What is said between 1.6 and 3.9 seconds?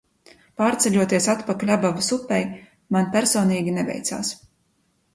Abavas upei, man personīgi